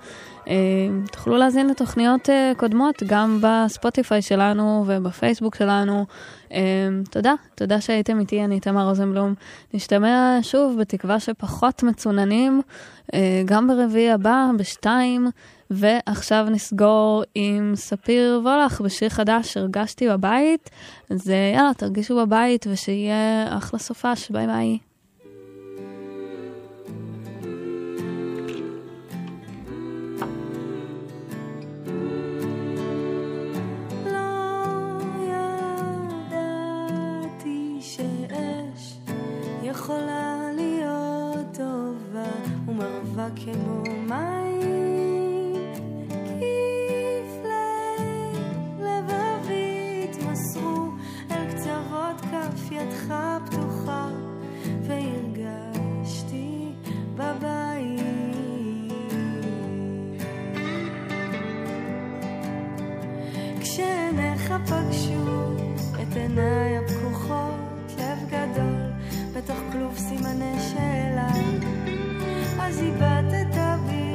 אה, 0.51 0.55
תוכלו 1.11 1.37
להאזין 1.37 1.67
לתוכניות 1.69 2.29
אה, 2.29 2.51
קודמות 2.57 3.03
גם 3.07 3.39
בספוטיפיי 3.41 4.21
שלנו 4.21 4.83
ובפייסבוק 4.87 5.55
שלנו. 5.55 6.05
אה, 6.53 6.59
תודה, 7.09 7.33
תודה 7.55 7.81
שהייתם 7.81 8.19
איתי, 8.19 8.43
אני 8.43 8.59
תמר 8.59 8.87
רוזנבלום. 8.87 9.33
נשתמע 9.73 10.39
שוב 10.41 10.77
בתקווה 10.79 11.19
שפחות 11.19 11.83
מצוננים, 11.83 12.61
גם 13.45 13.67
ברביעי 13.67 14.11
הבא, 14.11 14.45
בשתיים, 14.57 15.29
ועכשיו 15.69 16.47
נסגור 16.49 17.23
עם 17.35 17.71
ספיר 17.75 18.39
וולך 18.43 18.81
בשיר 18.81 19.09
חדש, 19.09 19.57
הרגשתי 19.57 20.09
בבית. 20.09 20.69
אז 21.09 21.29
יאללה, 21.55 21.71
תרגישו 21.77 22.15
בבית 22.15 22.67
ושיהיה 22.69 23.57
אחלה 23.57 23.79
סופש, 23.79 24.31
ביי 24.31 24.47
ביי. 24.47 24.90
כמו 43.35 43.83
מים, 44.07 45.73
כפלי 46.09 47.51
לבבי 48.79 50.07
התמסרו 50.09 50.91
אל 51.31 51.51
קצוות 51.51 52.21
כף 52.21 52.71
ידך 52.71 53.13
פתוחה, 53.45 54.09
והרגשתי 54.81 56.71
בבית. 57.15 58.01
כשעיניך 63.59 64.53
פגשו 64.65 65.55
את 66.01 66.15
עיניי 66.15 66.77
הפקוחות, 66.77 67.91
לב 67.97 68.19
גדול 68.29 68.91
בתוך 69.35 69.57
כלוב 69.71 69.97
סימני 69.97 70.59
שאלה 70.59 71.30
אז 72.71 72.79
איבדת 72.79 73.57
בי 73.87 74.13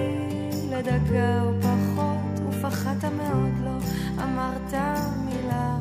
לדקה 0.70 1.42
או 1.42 1.52
פחות, 1.60 2.40
ופחדת 2.48 3.04
מאוד 3.04 3.52
לא 3.64 3.78
אמרת 4.24 4.74
מילה. 5.24 5.76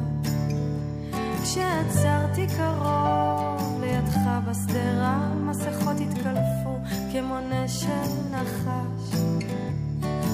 כשעצרתי 1.44 2.48
קרוב 2.58 3.82
לידך 3.82 4.18
בשדרה, 4.50 5.34
מסכות 5.36 5.96
התקלפו 6.00 6.78
כמו 7.12 7.38
נשם 7.50 8.32
נחש. 8.32 9.20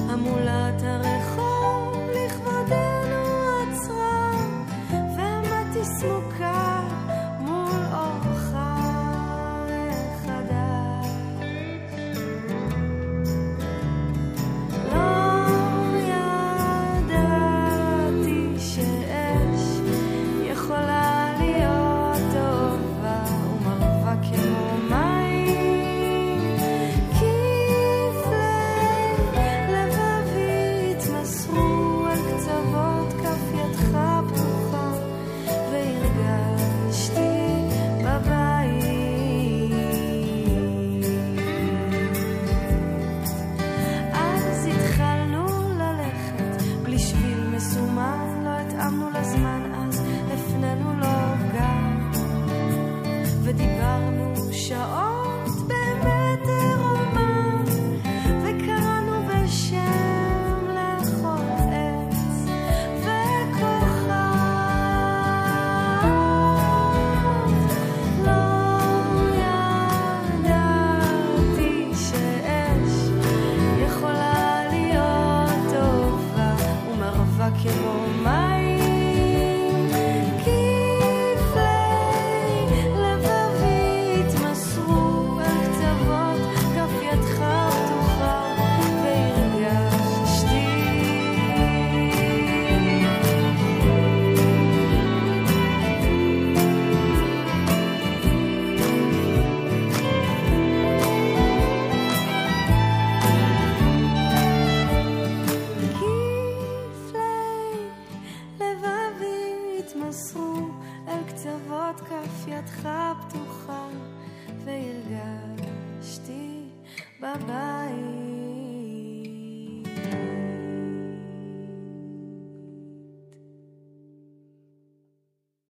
המולת 0.10 0.82
הרחוב 0.84 1.51